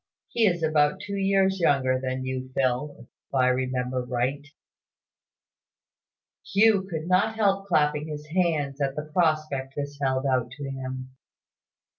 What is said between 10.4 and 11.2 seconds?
to him.